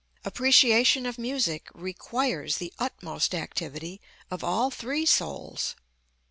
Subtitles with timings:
[0.25, 5.75] Appreciation of music requires the utmost activity of all three souls.